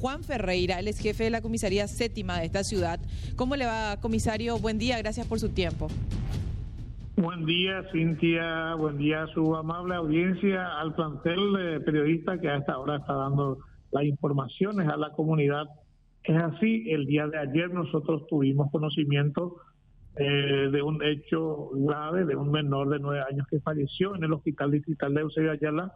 Juan 0.00 0.24
Ferreira, 0.24 0.78
él 0.78 0.88
es 0.88 0.98
jefe 0.98 1.24
de 1.24 1.30
la 1.30 1.42
comisaría 1.42 1.86
séptima 1.86 2.38
de 2.38 2.46
esta 2.46 2.64
ciudad. 2.64 3.00
¿Cómo 3.36 3.54
le 3.54 3.66
va, 3.66 3.98
comisario? 4.00 4.58
Buen 4.58 4.78
día, 4.78 4.96
gracias 4.98 5.26
por 5.26 5.38
su 5.38 5.50
tiempo. 5.50 5.88
Buen 7.16 7.44
día, 7.44 7.84
Cintia. 7.92 8.74
Buen 8.76 8.96
día 8.96 9.24
a 9.24 9.26
su 9.26 9.54
amable 9.54 9.94
audiencia, 9.94 10.78
al 10.80 10.94
plantel 10.94 11.82
periodista 11.84 12.40
que 12.40 12.48
a 12.48 12.56
esta 12.56 12.78
hora 12.78 12.96
está 12.96 13.12
dando 13.12 13.58
las 13.90 14.04
informaciones 14.04 14.88
a 14.88 14.96
la 14.96 15.10
comunidad. 15.12 15.66
Es 16.24 16.36
así, 16.36 16.90
el 16.90 17.04
día 17.04 17.26
de 17.26 17.38
ayer 17.38 17.70
nosotros 17.70 18.26
tuvimos 18.26 18.70
conocimiento 18.70 19.56
eh, 20.16 20.70
de 20.72 20.80
un 20.82 21.02
hecho 21.02 21.70
grave 21.74 22.24
de 22.24 22.36
un 22.36 22.50
menor 22.50 22.88
de 22.88 22.98
nueve 23.00 23.22
años 23.30 23.46
que 23.50 23.60
falleció 23.60 24.16
en 24.16 24.24
el 24.24 24.32
hospital 24.32 24.70
distrital 24.70 25.12
de 25.12 25.20
Eusebio 25.20 25.52
Ayala, 25.52 25.92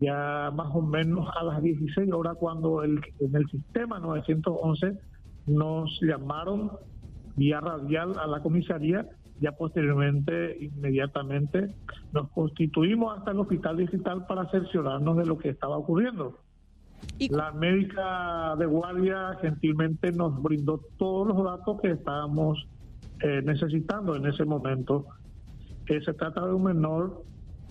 ya 0.00 0.50
más 0.54 0.68
o 0.74 0.82
menos 0.82 1.28
a 1.34 1.44
las 1.44 1.62
16 1.62 2.12
horas 2.12 2.36
cuando 2.38 2.82
el, 2.82 3.00
en 3.20 3.34
el 3.34 3.46
sistema 3.48 3.98
911 3.98 4.98
nos 5.46 5.98
llamaron 6.02 6.72
vía 7.36 7.60
radial 7.60 8.18
a 8.18 8.26
la 8.26 8.42
comisaría, 8.42 9.06
ya 9.40 9.52
posteriormente, 9.52 10.56
inmediatamente, 10.60 11.74
nos 12.12 12.30
constituimos 12.30 13.18
hasta 13.18 13.32
el 13.32 13.40
hospital 13.40 13.76
digital 13.76 14.26
para 14.26 14.50
cerciorarnos 14.50 15.16
de 15.18 15.26
lo 15.26 15.38
que 15.38 15.50
estaba 15.50 15.76
ocurriendo. 15.76 16.38
La 17.30 17.52
médica 17.52 18.56
de 18.58 18.66
guardia 18.66 19.36
gentilmente 19.42 20.12
nos 20.12 20.42
brindó 20.42 20.80
todos 20.98 21.28
los 21.28 21.44
datos 21.44 21.80
que 21.80 21.90
estábamos 21.90 22.66
eh, 23.20 23.42
necesitando 23.44 24.16
en 24.16 24.26
ese 24.26 24.44
momento. 24.44 25.06
que 25.84 26.00
se 26.00 26.14
trata 26.14 26.44
de 26.44 26.52
un 26.52 26.64
menor 26.64 27.22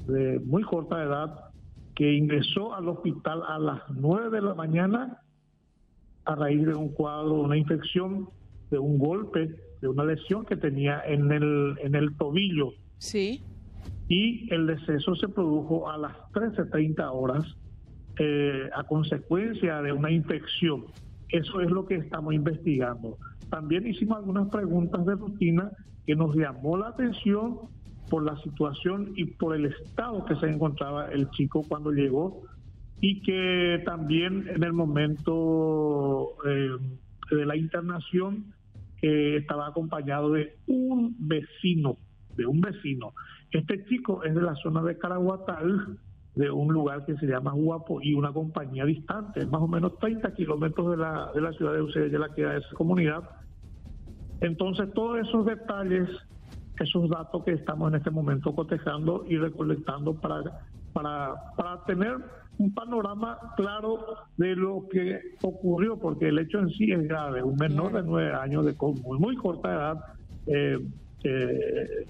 de 0.08 0.40
muy 0.46 0.64
corta 0.64 1.04
edad 1.04 1.50
que 1.96 2.14
ingresó 2.14 2.74
al 2.74 2.90
hospital 2.90 3.42
a 3.48 3.58
las 3.58 3.82
9 3.90 4.30
de 4.30 4.42
la 4.42 4.54
mañana 4.54 5.22
a 6.26 6.36
raíz 6.36 6.66
de 6.66 6.74
un 6.74 6.90
cuadro, 6.90 7.36
una 7.36 7.58
infección, 7.58 8.30
de 8.70 8.80
un 8.80 8.98
golpe, 8.98 9.56
de 9.82 9.88
una 9.88 10.04
lesión 10.04 10.46
que 10.46 10.58
tenía 10.58 11.02
en 11.06 11.32
el, 11.32 11.76
en 11.82 11.96
el 11.96 12.16
tobillo. 12.18 12.74
Sí. 12.98 13.44
Y 14.08 14.52
el 14.54 14.68
deceso 14.68 15.16
se 15.16 15.30
produjo 15.30 15.90
a 15.90 15.98
las 15.98 16.14
13.30 16.34 17.10
horas 17.14 17.46
eh, 18.20 18.70
a 18.76 18.84
consecuencia 18.84 19.82
de 19.82 19.92
una 19.92 20.12
infección. 20.12 20.86
Eso 21.30 21.62
es 21.62 21.70
lo 21.70 21.86
que 21.86 21.96
estamos 21.96 22.34
investigando. 22.34 23.18
También 23.50 23.88
hicimos 23.88 24.18
algunas 24.18 24.50
preguntas 24.50 25.06
de 25.06 25.16
rutina 25.16 25.72
que 26.06 26.16
nos 26.16 26.36
llamó 26.36 26.78
la 26.78 26.90
atención 26.90 27.60
por 28.10 28.24
la 28.24 28.38
situación 28.42 29.14
y 29.16 29.26
por 29.26 29.56
el 29.56 29.66
estado 29.66 30.26
que 30.26 30.36
se 30.36 30.48
encontraba 30.48 31.08
el 31.12 31.30
chico 31.32 31.64
cuando 31.68 31.92
llegó 31.92 32.44
y 33.02 33.22
que 33.22 33.82
también 33.86 34.48
en 34.48 34.64
el 34.64 34.74
momento 34.74 36.36
eh, 36.46 36.78
de 37.32 37.46
la 37.46 37.56
internación 37.56 38.54
eh, 39.02 39.38
estaba 39.38 39.68
acompañado 39.68 40.32
de 40.32 40.58
un 40.68 41.16
vecino, 41.20 41.98
de 42.36 42.46
un 42.46 42.62
vecino. 42.62 43.14
Este 43.52 43.86
chico 43.86 44.24
es 44.24 44.34
de 44.34 44.42
la 44.42 44.56
zona 44.56 44.82
de 44.84 44.98
Caraguatal, 44.98 45.98
de 46.36 46.52
un 46.52 46.74
lugar 46.74 47.06
que 47.06 47.16
se 47.18 47.26
llama 47.26 47.52
Guapo 47.52 48.02
y 48.02 48.14
una 48.14 48.34
compañía 48.34 48.86
distante, 48.86 49.46
más 49.46 49.62
o 49.62 49.68
menos 49.68 49.98
30 50.00 50.34
kilómetros 50.34 50.92
de 50.92 50.98
la, 50.98 51.32
de 51.34 51.42
la 51.42 51.54
ciudad 51.54 51.74
de 51.74 51.80
Eusebio, 51.80 52.10
de 52.10 52.20
la 52.20 52.34
que 52.34 52.44
da 52.44 52.58
esa 52.58 52.76
comunidad. 52.76 53.24
Entonces, 54.42 54.92
todos 54.94 55.26
esos 55.26 55.46
detalles, 55.46 56.10
esos 56.84 57.10
datos 57.10 57.44
que 57.44 57.52
estamos 57.54 57.90
en 57.90 57.96
este 57.96 58.12
momento 58.12 58.54
cotejando 58.54 59.26
y 59.28 59.38
recolectando 59.38 60.14
para, 60.14 60.42
para, 60.94 61.34
para 61.56 61.84
tener 61.86 62.18
un 62.58 62.74
panorama 62.74 63.38
claro 63.58 64.00
de 64.38 64.56
lo 64.56 64.88
que 64.90 65.20
ocurrió, 65.42 65.98
porque 65.98 66.30
el 66.30 66.40
hecho 66.40 66.60
en 66.60 66.70
sí 66.70 66.92
es 66.92 67.08
grave. 67.08 67.44
Un 67.44 67.56
menor 67.56 67.94
de 67.94 68.04
nueve 68.04 68.34
años 68.34 68.66
de 68.66 68.76
muy, 69.04 69.20
muy 69.20 69.36
corta 69.36 69.74
edad 69.74 70.06
eh, 70.48 70.80
eh, 71.24 72.06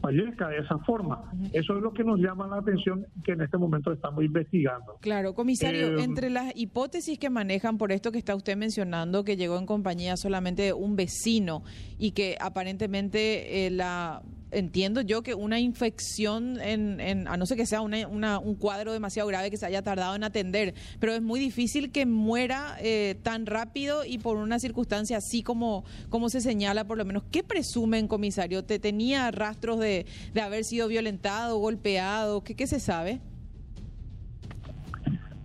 fallezca 0.00 0.48
de 0.48 0.58
esa 0.58 0.78
forma. 0.78 1.30
Eso 1.52 1.76
es 1.76 1.82
lo 1.82 1.92
que 1.92 2.04
nos 2.04 2.18
llama 2.18 2.46
la 2.46 2.56
atención 2.56 3.06
que 3.24 3.32
en 3.32 3.42
este 3.42 3.58
momento 3.58 3.92
estamos 3.92 4.24
investigando. 4.24 4.96
Claro, 5.00 5.34
comisario, 5.34 5.98
eh, 5.98 6.02
entre 6.02 6.30
las 6.30 6.52
hipótesis 6.56 7.18
que 7.18 7.30
manejan 7.30 7.78
por 7.78 7.92
esto 7.92 8.12
que 8.12 8.18
está 8.18 8.34
usted 8.34 8.56
mencionando, 8.56 9.24
que 9.24 9.36
llegó 9.36 9.58
en 9.58 9.66
compañía 9.66 10.16
solamente 10.16 10.62
de 10.62 10.72
un 10.72 10.96
vecino 10.96 11.62
y 11.98 12.12
que 12.12 12.36
aparentemente 12.40 13.66
eh, 13.66 13.70
la 13.70 14.22
entiendo 14.50 15.00
yo 15.00 15.22
que 15.22 15.34
una 15.34 15.60
infección, 15.60 16.60
en, 16.60 17.28
a 17.28 17.36
no 17.36 17.46
ser 17.46 17.56
que 17.56 17.66
sea 17.66 17.80
un 17.80 18.54
cuadro 18.56 18.92
demasiado 18.92 19.28
grave 19.28 19.50
que 19.50 19.56
se 19.56 19.66
haya 19.66 19.82
tardado 19.82 20.14
en 20.14 20.24
atender, 20.24 20.74
pero 20.98 21.12
es 21.12 21.22
muy 21.22 21.40
difícil 21.40 21.92
que 21.92 22.06
muera 22.06 22.76
eh, 22.80 23.16
tan 23.22 23.46
rápido 23.46 24.04
y 24.04 24.18
por 24.18 24.36
una 24.36 24.58
circunstancia 24.58 25.18
así 25.18 25.42
como, 25.42 25.84
como 26.08 26.28
se 26.28 26.40
señala, 26.40 26.84
por 26.86 26.98
lo 26.98 27.04
menos. 27.04 27.24
¿Qué 27.30 27.42
presumen, 27.42 28.08
comisario? 28.08 28.64
¿Te 28.64 28.78
tenía 28.78 29.30
rastros 29.30 29.78
de, 29.78 30.06
de 30.34 30.40
haber 30.40 30.64
sido 30.64 30.88
violentado, 30.88 31.58
golpeado? 31.58 32.42
¿Qué, 32.42 32.54
¿Qué 32.54 32.66
se 32.66 32.80
sabe? 32.80 33.20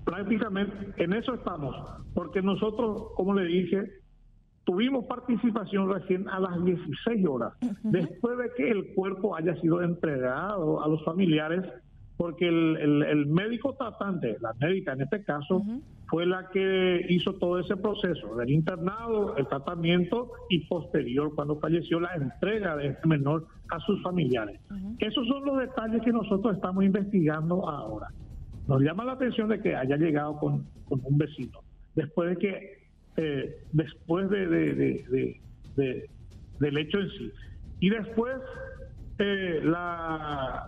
Prácticamente 0.03 1.03
en 1.03 1.13
eso 1.13 1.33
estamos, 1.33 1.75
porque 2.13 2.41
nosotros, 2.41 3.07
como 3.15 3.33
le 3.33 3.47
dije, 3.47 4.04
Tuvimos 4.65 5.05
participación 5.05 5.93
recién 5.93 6.27
a 6.27 6.39
las 6.39 6.63
16 6.63 7.25
horas, 7.27 7.53
después 7.83 8.37
de 8.39 8.51
que 8.57 8.71
el 8.71 8.93
cuerpo 8.95 9.35
haya 9.35 9.55
sido 9.61 9.83
entregado 9.83 10.83
a 10.83 10.87
los 10.87 11.03
familiares, 11.05 11.63
porque 12.17 12.47
el, 12.47 13.25
médico 13.27 13.75
tratante, 13.75 14.37
la 14.41 14.53
médica 14.59 14.93
en 14.93 15.01
este 15.01 15.23
caso, 15.23 15.61
fue 16.07 16.25
la 16.25 16.49
que 16.49 17.05
hizo 17.09 17.33
todo 17.33 17.59
ese 17.59 17.77
proceso 17.77 18.35
del 18.37 18.49
internado, 18.49 19.37
el 19.37 19.47
tratamiento 19.47 20.31
y 20.49 20.65
posterior, 20.65 21.35
cuando 21.35 21.59
falleció, 21.59 21.99
la 21.99 22.15
entrega 22.15 22.75
de 22.75 22.87
este 22.87 23.07
menor 23.07 23.45
a 23.69 23.79
sus 23.81 24.01
familiares. 24.01 24.59
Esos 24.97 25.27
son 25.27 25.45
los 25.45 25.59
detalles 25.59 26.01
que 26.01 26.11
nosotros 26.11 26.55
estamos 26.55 26.83
investigando 26.83 27.69
ahora. 27.69 28.07
Nos 28.67 28.81
llama 28.81 29.05
la 29.05 29.11
atención 29.11 29.47
de 29.47 29.61
que 29.61 29.75
haya 29.75 29.95
llegado 29.95 30.37
con, 30.37 30.65
con 30.85 31.01
un 31.03 31.17
vecino, 31.19 31.59
después 31.93 32.29
de 32.29 32.37
que 32.37 32.84
eh, 33.17 33.55
después 33.71 34.29
de, 34.29 34.47
de, 34.47 36.09
del 36.59 36.77
hecho 36.77 36.99
en 36.99 37.09
sí. 37.09 37.31
Y 37.79 37.89
después, 37.89 38.35
eh, 39.19 39.61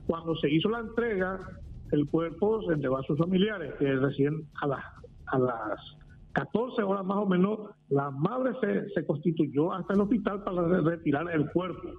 cuando 0.06 0.36
se 0.38 0.50
hizo 0.50 0.70
la 0.70 0.80
entrega, 0.80 1.40
el 1.92 2.08
cuerpo 2.08 2.62
se 2.68 2.74
entregó 2.74 2.98
a 2.98 3.04
sus 3.04 3.18
familiares, 3.18 3.74
que 3.80 3.96
recién 3.96 4.46
a 4.62 4.68
las, 4.68 4.86
a 5.28 5.40
las 5.40 5.98
14 6.34 6.84
horas 6.84 7.06
más 7.06 7.18
o 7.18 7.26
menos, 7.26 7.60
la 7.90 8.12
madre 8.12 8.54
se, 8.62 8.90
se 8.94 9.06
constituyó 9.06 9.74
hasta 9.74 9.94
el 9.94 10.02
hospital 10.02 10.44
para 10.44 10.82
retirar 10.82 11.30
el 11.32 11.50
cuerpo. 11.52 11.90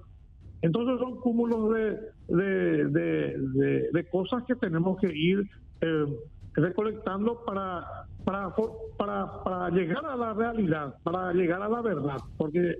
Entonces 0.61 0.99
son 0.99 1.19
cúmulos 1.21 1.73
de, 1.73 1.97
de, 2.27 3.89
de, 3.91 4.09
cosas 4.11 4.43
que 4.45 4.55
tenemos 4.55 4.99
que 4.99 5.07
ir 5.07 5.41
eh, 5.81 6.05
recolectando 6.53 7.43
para, 7.45 7.85
para, 8.29 8.53
para, 8.95 9.43
para 9.43 9.69
llegar 9.71 10.05
a 10.05 10.15
la 10.15 10.33
realidad, 10.33 10.93
para 11.01 11.33
llegar 11.33 11.63
a 11.63 11.67
la 11.67 11.81
verdad, 11.81 12.17
porque 12.37 12.75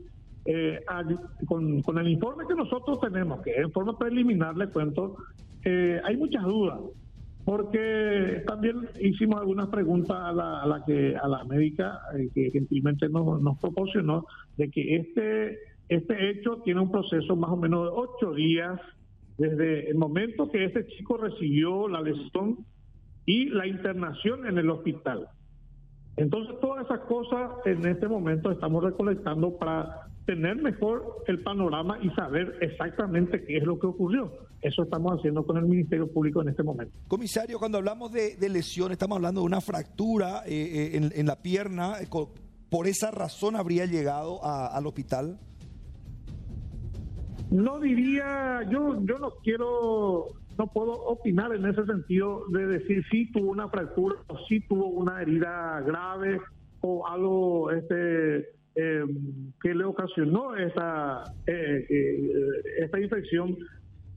eh, 0.45 0.79
con, 1.47 1.81
con, 1.81 1.97
el 1.97 2.07
informe 2.07 2.45
que 2.47 2.53
nosotros 2.53 2.99
tenemos, 3.01 3.41
que 3.41 3.55
en 3.55 3.71
forma 3.71 3.97
preliminar 3.97 4.55
le 4.55 4.67
cuento, 4.67 5.17
eh, 5.65 5.99
hay 6.03 6.17
muchas 6.17 6.43
dudas, 6.43 6.79
porque 7.45 8.43
también 8.45 8.89
hicimos 8.99 9.39
algunas 9.39 9.69
preguntas 9.69 10.15
a 10.19 10.31
la, 10.31 10.61
a 10.61 10.67
la 10.67 10.85
que 10.85 11.15
a 11.17 11.27
la 11.27 11.43
médica 11.45 11.99
eh, 12.15 12.29
que 12.35 12.51
gentilmente 12.51 13.09
nos, 13.09 13.41
nos 13.41 13.57
proporcionó 13.59 14.27
de 14.55 14.69
que 14.69 14.97
este 14.97 15.57
este 15.87 16.29
hecho 16.29 16.61
tiene 16.63 16.81
un 16.81 16.91
proceso 16.91 17.35
más 17.35 17.49
o 17.49 17.57
menos 17.57 17.85
de 17.85 17.91
ocho 17.91 18.33
días 18.35 18.79
desde 19.39 19.89
el 19.89 19.95
momento 19.95 20.51
que 20.51 20.65
este 20.65 20.85
chico 20.85 21.17
recibió 21.17 21.87
la 21.87 22.01
lesión 22.01 22.57
y 23.25 23.45
la 23.45 23.65
internación 23.65 24.45
en 24.45 24.59
el 24.59 24.69
hospital. 24.69 25.27
Entonces, 26.19 26.59
todas 26.59 26.85
esas 26.85 26.99
cosas 27.01 27.51
en 27.65 27.85
este 27.87 28.07
momento 28.07 28.51
estamos 28.51 28.83
recolectando 28.83 29.57
para 29.57 30.09
tener 30.25 30.57
mejor 30.57 31.23
el 31.27 31.41
panorama 31.41 31.97
y 32.01 32.09
saber 32.09 32.57
exactamente 32.59 33.43
qué 33.45 33.57
es 33.57 33.63
lo 33.63 33.79
que 33.79 33.87
ocurrió. 33.87 34.31
Eso 34.61 34.83
estamos 34.83 35.17
haciendo 35.17 35.45
con 35.45 35.55
el 35.55 35.63
Ministerio 35.63 36.11
Público 36.11 36.41
en 36.41 36.49
este 36.49 36.61
momento. 36.61 36.93
Comisario, 37.07 37.57
cuando 37.57 37.77
hablamos 37.77 38.11
de, 38.11 38.35
de 38.35 38.49
lesión, 38.49 38.91
estamos 38.91 39.15
hablando 39.15 39.39
de 39.41 39.47
una 39.47 39.61
fractura 39.61 40.43
eh, 40.45 40.91
eh, 40.93 41.11
en, 41.15 41.25
la 41.25 41.37
pierna. 41.37 42.01
Eh, 42.01 42.07
¿Por 42.69 42.87
esa 42.87 43.11
razón 43.11 43.55
habría 43.55 43.85
llegado 43.85 44.43
al 44.43 44.85
hospital? 44.85 45.39
No 47.49 47.79
diría, 47.79 48.61
yo, 48.69 49.01
yo 49.05 49.17
no 49.17 49.31
quiero 49.41 50.27
no 50.59 50.67
puedo 50.67 50.91
opinar 50.91 51.55
en 51.55 51.65
ese 51.65 51.85
sentido 51.85 52.43
de 52.49 52.67
decir 52.67 53.03
si 53.09 53.31
tuvo 53.31 53.49
una 53.49 53.69
fractura 53.69 54.17
o 54.27 54.37
si 54.47 54.59
tuvo 54.59 54.87
una 54.87 55.21
herida 55.21 55.81
grave 55.87 56.41
o 56.81 57.07
algo 57.07 57.71
este 57.71 58.39
eh, 58.75 59.05
que 59.61 59.73
le 59.73 59.85
ocasionó 59.85 60.55
esa 60.57 61.23
eh, 61.47 61.85
eh, 61.89 62.31
esta 62.79 62.99
infección 62.99 63.57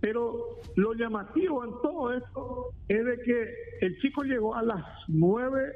pero 0.00 0.58
lo 0.74 0.94
llamativo 0.94 1.64
en 1.64 1.70
todo 1.80 2.12
esto 2.12 2.70
es 2.88 3.04
de 3.04 3.20
que 3.20 3.54
el 3.80 3.96
chico 4.00 4.24
llegó 4.24 4.56
a 4.56 4.64
las 4.64 4.84
nueve 5.06 5.72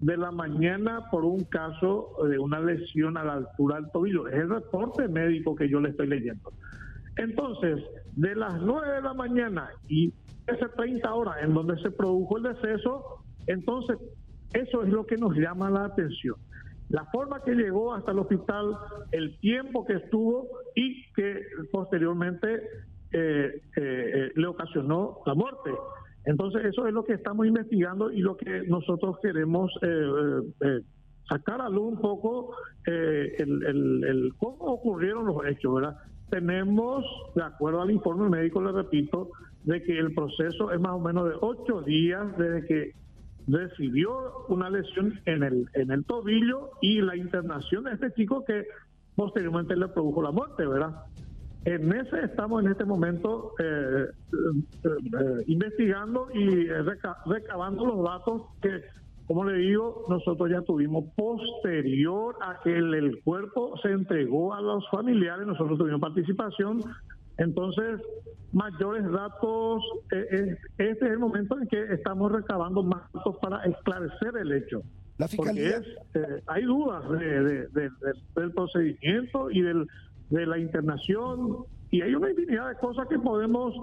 de 0.00 0.16
la 0.16 0.30
mañana 0.30 1.00
por 1.10 1.24
un 1.24 1.42
caso 1.44 2.14
de 2.30 2.38
una 2.38 2.60
lesión 2.60 3.16
a 3.16 3.24
la 3.24 3.32
altura 3.34 3.76
del 3.76 3.90
tobillo. 3.90 4.28
Es 4.28 4.34
el 4.34 4.50
reporte 4.50 5.08
médico 5.08 5.56
que 5.56 5.68
yo 5.68 5.80
le 5.80 5.88
estoy 5.88 6.06
leyendo. 6.06 6.52
Entonces, 7.16 7.82
de 8.12 8.34
las 8.34 8.60
9 8.60 8.94
de 8.96 9.02
la 9.02 9.14
mañana 9.14 9.70
y 9.88 10.12
ese 10.46 10.68
30 10.76 11.12
horas 11.12 11.36
en 11.42 11.54
donde 11.54 11.80
se 11.82 11.90
produjo 11.90 12.36
el 12.38 12.44
deceso, 12.44 13.24
entonces 13.46 13.98
eso 14.52 14.82
es 14.82 14.88
lo 14.90 15.06
que 15.06 15.16
nos 15.16 15.34
llama 15.36 15.70
la 15.70 15.86
atención. 15.86 16.36
La 16.88 17.04
forma 17.06 17.42
que 17.42 17.52
llegó 17.52 17.94
hasta 17.94 18.12
el 18.12 18.20
hospital, 18.20 18.76
el 19.10 19.38
tiempo 19.40 19.84
que 19.84 19.94
estuvo 19.94 20.48
y 20.74 21.02
que 21.14 21.40
posteriormente 21.72 22.62
eh, 23.12 23.62
eh, 23.76 23.82
eh, 24.14 24.32
le 24.34 24.46
ocasionó 24.46 25.18
la 25.26 25.34
muerte. 25.34 25.70
Entonces 26.24 26.64
eso 26.64 26.86
es 26.86 26.92
lo 26.92 27.04
que 27.04 27.14
estamos 27.14 27.46
investigando 27.46 28.10
y 28.10 28.20
lo 28.20 28.36
que 28.36 28.62
nosotros 28.68 29.16
queremos 29.22 29.72
sacar 31.28 31.60
a 31.60 31.68
luz 31.68 31.94
un 31.94 32.00
poco 32.00 32.54
el, 32.84 34.32
cómo 34.38 34.64
ocurrieron 34.66 35.26
los 35.26 35.44
hechos, 35.46 35.74
¿verdad? 35.74 35.96
Tenemos, 36.30 37.04
de 37.34 37.42
acuerdo 37.42 37.82
al 37.82 37.90
informe 37.90 38.28
médico, 38.28 38.60
le 38.60 38.72
repito, 38.72 39.30
de 39.64 39.82
que 39.82 39.98
el 39.98 40.14
proceso 40.14 40.72
es 40.72 40.80
más 40.80 40.92
o 40.92 41.00
menos 41.00 41.28
de 41.28 41.36
ocho 41.40 41.82
días 41.82 42.36
desde 42.36 42.66
que 42.66 42.92
recibió 43.48 44.44
una 44.48 44.70
lesión 44.70 45.20
en 45.24 45.42
el, 45.42 45.68
en 45.74 45.90
el 45.90 46.04
tobillo 46.04 46.70
y 46.80 47.00
la 47.00 47.16
internación 47.16 47.84
de 47.84 47.92
este 47.92 48.12
chico 48.12 48.44
que 48.44 48.66
posteriormente 49.14 49.76
le 49.76 49.88
produjo 49.88 50.22
la 50.22 50.30
muerte, 50.30 50.66
¿verdad? 50.66 51.04
En 51.64 51.92
ese 51.92 52.24
estamos 52.24 52.64
en 52.64 52.70
este 52.70 52.84
momento 52.84 53.54
eh, 53.58 54.04
eh, 54.04 54.76
eh, 54.84 55.44
investigando 55.48 56.28
y 56.32 56.68
recabando 57.26 57.86
los 57.86 58.04
datos 58.04 58.42
que, 58.62 58.82
como 59.26 59.44
le 59.44 59.58
digo, 59.58 60.04
nosotros 60.08 60.50
ya 60.50 60.62
tuvimos 60.62 61.04
posterior 61.16 62.36
a 62.40 62.60
que 62.62 62.76
el 62.76 63.20
cuerpo 63.24 63.76
se 63.82 63.90
entregó 63.90 64.54
a 64.54 64.60
los 64.60 64.88
familiares, 64.90 65.46
nosotros 65.46 65.78
tuvimos 65.78 66.00
participación 66.00 66.82
entonces, 67.38 68.00
mayores 68.52 69.10
datos, 69.10 69.82
eh, 70.12 70.26
eh, 70.30 70.56
este 70.78 71.04
es 71.06 71.12
el 71.12 71.18
momento 71.18 71.58
en 71.60 71.68
que 71.68 71.82
estamos 71.92 72.32
recabando 72.32 72.82
más 72.82 73.02
datos 73.12 73.36
para 73.42 73.62
esclarecer 73.64 74.36
el 74.40 74.52
hecho. 74.52 74.82
La 75.18 75.28
fiscalía. 75.28 75.82
Eh, 76.14 76.42
hay 76.46 76.62
dudas 76.64 77.04
del 77.10 78.52
procedimiento 78.54 79.50
y 79.50 79.62
del, 79.62 79.86
de 80.30 80.46
la 80.46 80.58
internación, 80.58 81.64
y 81.90 82.02
hay 82.02 82.14
una 82.14 82.30
infinidad 82.30 82.68
de 82.68 82.76
cosas 82.76 83.06
que 83.08 83.18
podemos 83.18 83.74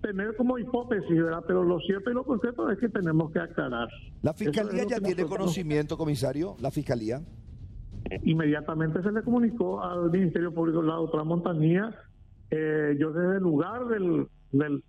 tener 0.00 0.34
como 0.36 0.58
hipótesis, 0.58 1.22
¿verdad? 1.22 1.44
Pero 1.46 1.62
lo 1.62 1.78
cierto 1.80 2.10
y 2.10 2.14
lo 2.14 2.24
concreto 2.24 2.70
es 2.70 2.78
que 2.78 2.88
tenemos 2.88 3.30
que 3.32 3.38
aclarar. 3.38 3.88
¿La 4.22 4.32
fiscalía 4.32 4.84
ya 4.88 4.98
tiene 4.98 5.24
conocimiento, 5.26 5.98
comisario? 5.98 6.56
¿La 6.60 6.70
fiscalía? 6.70 7.20
Inmediatamente 8.22 9.02
se 9.02 9.12
le 9.12 9.22
comunicó 9.22 9.82
al 9.82 10.10
Ministerio 10.10 10.52
Público 10.52 10.80
de 10.80 10.88
la 10.88 10.94
doctora 10.94 11.24
Montanía 11.24 11.94
eh, 12.50 12.96
yo 13.00 13.12
desde 13.12 13.36
el 13.38 13.42
lugar 13.42 13.86
del, 13.86 14.28
del, 14.52 14.82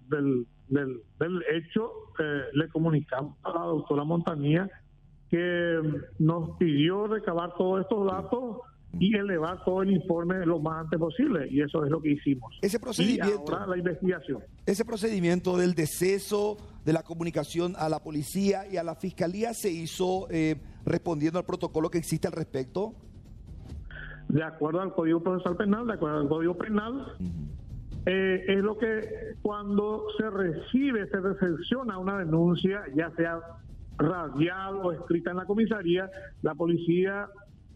del, 0.70 1.44
hecho 1.52 1.92
eh, 2.20 2.42
le 2.54 2.68
comunicamos 2.70 3.38
a 3.44 3.50
la 3.52 3.66
doctora 3.66 4.04
Montanía 4.04 4.70
que 5.30 5.80
nos 6.20 6.58
pidió 6.58 7.08
recabar 7.08 7.56
todos 7.58 7.82
estos 7.82 8.06
datos 8.06 8.58
y 9.00 9.16
elevar 9.16 9.64
todo 9.64 9.82
el 9.82 9.92
informe 9.92 10.46
lo 10.46 10.60
más 10.60 10.86
antes 10.86 11.00
posible 11.00 11.48
y 11.50 11.62
eso 11.62 11.84
es 11.84 11.92
lo 11.92 12.02
que 12.02 12.12
hicimos. 12.12 12.58
Ese 12.62 12.80
procedimiento, 12.80 13.46
y 13.66 13.70
la 13.70 13.78
investigación. 13.78 14.44
Ese 14.66 14.86
procedimiento 14.86 15.58
del 15.58 15.74
deceso, 15.74 16.58
de 16.86 16.94
la 16.94 17.04
comunicación 17.04 17.74
a 17.78 17.90
la 17.90 18.00
policía 18.00 18.68
y 18.72 18.78
a 18.78 18.84
la 18.84 18.96
fiscalía 18.96 19.54
se 19.54 19.72
hizo 19.72 20.28
eh, 20.30 20.56
respondiendo 20.86 21.40
al 21.40 21.46
protocolo 21.46 21.90
que 21.90 21.98
existe 21.98 22.28
al 22.28 22.34
respecto 22.34 22.94
de 24.28 24.44
acuerdo 24.44 24.82
al 24.82 24.94
Código 24.94 25.22
Procesal 25.22 25.56
Penal, 25.56 25.88
de 25.88 25.94
acuerdo 25.94 26.20
al 26.20 26.28
Código 26.28 26.58
Penal, 26.58 27.14
eh, 28.06 28.44
es 28.48 28.64
lo 28.64 28.78
que 28.78 29.36
cuando 29.42 30.06
se 30.18 30.30
recibe, 30.30 31.08
se 31.08 31.20
recepciona 31.20 31.98
una 31.98 32.18
denuncia, 32.20 32.84
ya 32.96 33.12
sea 33.12 33.40
radial 33.98 34.76
o 34.84 34.92
escrita 34.92 35.32
en 35.32 35.38
la 35.38 35.46
comisaría, 35.46 36.10
la 36.42 36.54
policía 36.56 37.30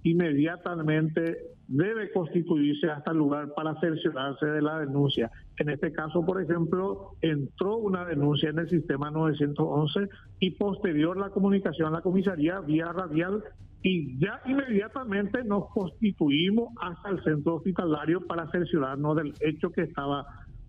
inmediatamente 0.04 1.38
debe 1.68 2.12
constituirse 2.12 2.90
hasta 2.90 3.12
el 3.12 3.18
lugar 3.18 3.54
para 3.56 3.80
cerciorarse 3.80 4.46
de 4.46 4.62
la 4.62 4.80
denuncia. 4.80 5.30
En 5.57 5.69
este 5.69 5.92
caso, 5.92 6.25
por 6.25 6.42
ejemplo, 6.42 7.12
entró 7.22 7.78
una 7.78 8.06
denuncia 8.06 8.50
en 8.50 8.60
el 8.60 8.69
sistema 8.69 9.12
911 9.12 10.10
y 10.40 10.51
posterior 10.51 11.18
la 11.18 11.30
comunicación 11.30 11.90
a 11.90 11.98
la 11.98 12.01
comisaría 12.01 12.60
vía 12.62 12.92
radial 12.92 13.44
y 13.81 14.18
ya 14.19 14.42
inmediatamente 14.46 15.44
nos 15.44 15.69
constituimos 15.69 16.69
hasta 16.81 17.10
el 17.10 17.24
centro 17.24 17.56
hospitalario 17.56 18.22
para 18.22 18.50
cerciorarnos 18.51 19.16
del 19.16 19.34
hecho 19.40 19.72
que 19.72 19.84
estaba 19.84 20.25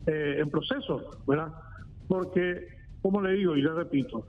eh, 0.07 0.37
en 0.39 0.51
proceso, 0.51 1.11
¿verdad? 1.27 1.53
Porque, 2.07 2.69
como 3.03 3.21
le 3.23 3.33
digo 3.33 3.57
y 3.57 3.63
le 3.63 3.73
repito, 3.73 4.27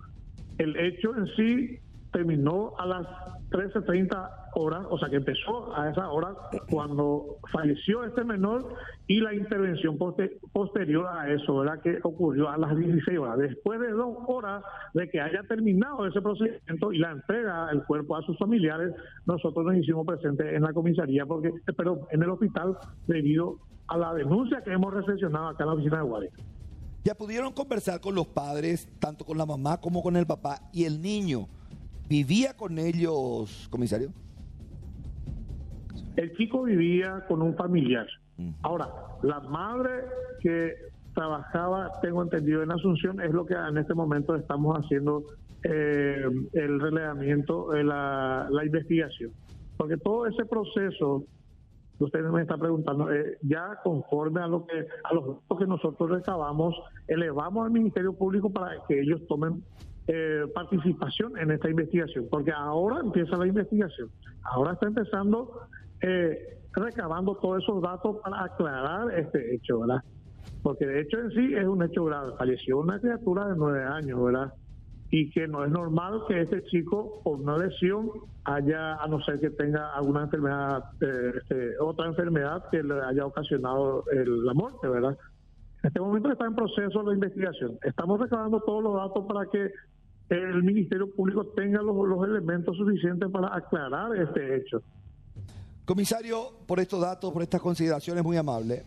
el 0.57 0.75
hecho 0.77 1.15
en 1.15 1.27
sí 1.36 1.80
terminó 2.12 2.74
a 2.78 2.86
las 2.86 3.08
13.30 3.52 4.30
horas, 4.56 4.86
o 4.90 4.98
sea 4.98 5.10
que 5.10 5.18
empezó 5.18 5.75
a 5.75 5.90
esa 5.90 6.10
hora 6.10 6.36
cuando 6.69 7.38
falleció 7.52 8.04
este 8.04 8.24
menor 8.24 8.75
y 9.08 9.19
la 9.19 9.34
intervención 9.34 9.98
posterior 9.98 11.08
a 11.08 11.31
eso, 11.31 11.58
¿verdad? 11.58 11.81
Que 11.81 12.00
ocurrió 12.04 12.50
a 12.50 12.58
las 12.58 12.78
16 12.78 13.18
horas. 13.18 13.38
Después 13.38 13.80
de 13.80 13.92
dos 13.92 14.18
horas 14.28 14.63
de 14.94 15.10
que 15.10 15.19
haya 15.19 15.42
terminado 15.48 16.06
ese 16.06 16.22
procedimiento 16.22 16.94
y 16.94 17.00
la 17.00 17.12
entrega 17.12 17.68
del 17.68 17.84
cuerpo 17.84 18.16
a 18.16 18.22
sus 18.24 18.38
familiares, 18.38 18.94
nosotros 19.25 19.66
nos 19.66 19.75
hicimos 19.75 20.06
presentes 20.06 20.54
en 20.54 20.62
la 20.62 20.74
comisaría, 20.74 21.25
porque, 21.25 21.52
pero 21.78 22.08
en 22.12 22.24
el 22.24 22.30
hospital 22.30 22.78
debido 23.08 23.58
a 23.88 23.98
la 23.98 24.13
denuncia 24.13 24.62
que 24.63 24.72
hemos 24.72 24.94
recepcionado 24.94 25.48
acá 25.48 25.63
en 25.63 25.68
la 25.68 25.74
oficina 25.74 25.98
de 25.98 26.04
Guardia. 26.04 26.31
Ya 27.04 27.16
pudieron 27.16 27.52
conversar 27.52 28.00
con 28.00 28.13
los 28.13 28.28
padres, 28.28 28.88
tanto 29.00 29.25
con 29.25 29.38
la 29.38 29.46
mamá 29.46 29.81
como 29.81 30.04
con 30.04 30.16
el 30.16 30.28
papá 30.28 30.69
y 30.72 30.86
el 30.86 31.02
niño. 31.02 31.48
¿Vivía 32.12 32.58
con 32.58 32.78
ellos, 32.78 33.69
comisario? 33.72 34.10
El 36.18 36.36
chico 36.36 36.63
vivía 36.63 37.24
con 37.25 37.42
un 37.42 37.56
familiar. 37.56 38.06
Ahora, 38.63 38.90
la 39.24 39.40
madre 39.40 39.92
que 40.42 40.74
trabajaba, 41.13 41.90
tengo 42.02 42.22
entendido, 42.22 42.63
en 42.63 42.72
Asunción, 42.74 43.22
es 43.22 43.31
lo 43.31 43.46
que 43.46 43.54
en 43.54 43.78
este 43.78 43.94
momento 43.94 44.36
estamos 44.36 44.78
haciendo 44.78 45.24
eh, 45.63 46.25
el 46.52 46.81
relevamiento, 46.81 47.74
eh, 47.74 47.81
la, 47.86 48.50
investigación. 48.62 49.31
Porque 49.78 49.96
todo 49.96 50.28
ese 50.28 50.44
proceso 50.44 51.24
usted 51.98 52.24
me 52.24 52.41
está 52.41 52.58
preguntando, 52.58 53.10
eh, 53.10 53.38
ya 53.41 53.80
conforme 53.86 54.41
a 54.41 54.48
lo 54.48 54.65
que 54.65 54.86
a 55.06 55.13
los 55.13 55.27
datos 55.27 55.60
que 55.60 55.65
nosotros 55.65 56.10
recabamos, 56.10 56.75
elevamos 57.08 57.68
al 57.68 57.72
Ministerio 57.72 58.12
Público 58.12 58.50
para 58.50 58.84
que 58.86 59.00
ellos 59.00 59.22
tomen 59.30 59.63
eh, 60.08 60.46
participación 60.53 61.38
en 61.38 61.51
esta 61.51 61.70
investigación, 61.70 62.27
porque 62.29 62.51
ahora 62.51 63.00
empieza 63.01 63.38
la 63.38 63.48
investigación, 63.48 64.10
ahora 64.43 64.74
está 64.74 64.88
empezando 64.88 65.62
eh, 66.01 66.58
recabando 66.74 67.36
todos 67.36 67.63
esos 67.63 67.81
datos 67.81 68.17
para 68.24 68.46
aclarar 68.46 69.13
este 69.17 69.55
hecho, 69.55 69.81
¿verdad? 69.81 70.03
Porque 70.63 70.86
de 70.86 71.01
hecho 71.01 71.20
en 71.20 71.31
sí 71.31 71.53
es 71.53 71.65
un 71.65 71.84
hecho 71.84 72.05
grave, 72.05 72.34
falleció 72.38 72.79
una 72.79 73.00
criatura 73.00 73.48
de 73.48 73.55
nueve 73.55 73.84
años, 73.84 74.24
¿verdad? 74.24 74.53
Y 75.12 75.29
que 75.31 75.48
no 75.48 75.65
es 75.65 75.72
normal 75.72 76.22
que 76.27 76.41
este 76.41 76.63
chico 76.63 77.22
por 77.24 77.39
una 77.39 77.58
lesión 77.58 78.10
haya, 78.46 78.96
a 78.96 79.08
no 79.08 79.22
ser 79.22 79.39
que 79.39 79.50
tenga 79.51 79.93
alguna 79.93 80.24
enfermedad, 80.24 80.84
eh, 81.01 81.34
este, 81.36 81.79
otra 81.79 82.08
enfermedad 82.08 82.63
que 82.72 82.81
le 82.81 83.01
haya 83.01 83.25
ocasionado 83.25 84.03
la 84.12 84.53
muerte, 84.53 84.88
¿verdad? 84.88 85.17
En 85.83 85.88
este 85.88 86.00
momento 86.00 86.31
está 86.31 86.45
en 86.45 86.55
proceso 86.55 87.01
la 87.01 87.13
investigación. 87.13 87.77
Estamos 87.83 88.19
recabando 88.19 88.59
todos 88.61 88.83
los 88.83 88.95
datos 88.95 89.25
para 89.25 89.45
que 89.47 89.71
el 90.29 90.63
Ministerio 90.63 91.11
Público 91.13 91.45
tenga 91.55 91.81
los, 91.81 91.95
los 92.07 92.23
elementos 92.27 92.77
suficientes 92.77 93.29
para 93.31 93.55
aclarar 93.55 94.15
este 94.15 94.57
hecho. 94.57 94.81
Comisario, 95.85 96.51
por 96.67 96.79
estos 96.79 97.01
datos, 97.01 97.33
por 97.33 97.41
estas 97.41 97.61
consideraciones, 97.61 98.23
muy 98.23 98.38
amable. 98.38 98.83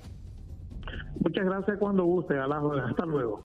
Muchas 1.20 1.44
gracias 1.44 1.78
cuando 1.78 2.04
guste. 2.04 2.38
Hasta 2.38 3.04
luego. 3.04 3.42